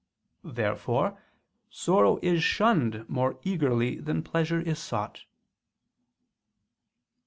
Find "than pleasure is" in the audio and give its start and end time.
3.99-4.79